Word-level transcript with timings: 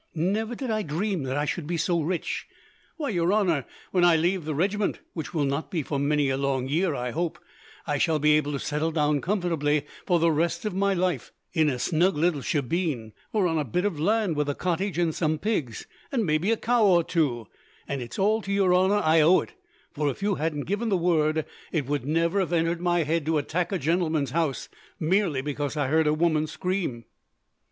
Never 0.15 0.55
did 0.55 0.71
I 0.71 0.81
dream 0.81 1.21
that 1.25 1.37
I 1.37 1.45
should 1.45 1.67
be 1.67 1.77
so 1.77 2.01
rich. 2.01 2.47
Why, 2.97 3.09
your 3.09 3.31
honour, 3.31 3.65
when 3.91 4.03
I 4.03 4.15
lave 4.15 4.45
the 4.45 4.55
regiment, 4.55 4.99
which 5.13 5.31
will 5.31 5.43
not 5.45 5.69
be 5.69 5.83
for 5.83 5.99
many 5.99 6.27
a 6.31 6.37
long 6.37 6.67
year, 6.67 6.95
I 6.95 7.11
hope, 7.11 7.37
I 7.85 7.99
shall 7.99 8.17
be 8.17 8.31
able 8.31 8.51
to 8.53 8.59
settle 8.59 8.91
down 8.91 9.21
comfortably, 9.21 9.85
for 10.07 10.17
the 10.17 10.31
rest 10.31 10.65
of 10.65 10.73
my 10.73 10.95
life, 10.95 11.31
in 11.53 11.69
a 11.69 11.77
snug 11.77 12.17
little 12.17 12.41
shebeen, 12.41 13.11
or 13.31 13.45
on 13.47 13.59
a 13.59 13.63
bit 13.63 13.85
of 13.85 13.99
land 13.99 14.35
with 14.35 14.49
a 14.49 14.55
cottage 14.55 14.97
and 14.97 15.13
some 15.13 15.37
pigs, 15.37 15.85
and 16.11 16.25
maybe 16.25 16.49
a 16.51 16.57
cow 16.57 16.83
or 16.83 17.03
two; 17.03 17.45
and 17.87 18.01
it 18.01 18.13
is 18.13 18.17
all 18.17 18.41
to 18.41 18.51
your 18.51 18.73
honour 18.73 19.03
I 19.05 19.21
owe 19.21 19.41
it, 19.41 19.53
for 19.93 20.09
if 20.09 20.23
you 20.23 20.33
hadn't 20.33 20.61
given 20.61 20.89
the 20.89 20.97
word, 20.97 21.45
it 21.71 21.85
would 21.85 22.05
never 22.07 22.39
have 22.39 22.53
entered 22.53 22.81
my 22.81 23.03
head 23.03 23.23
to 23.27 23.37
attack 23.37 23.71
a 23.71 23.77
gentleman's 23.77 24.31
house, 24.31 24.67
merely 24.99 25.43
because 25.43 25.77
I 25.77 25.89
heard 25.89 26.07
a 26.07 26.13
woman 26.15 26.47
scream." 26.47 27.05